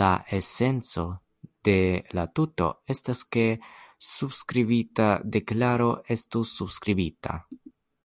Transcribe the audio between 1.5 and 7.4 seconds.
de la tuto estas, ke la subskribita deklaro estu subskribita.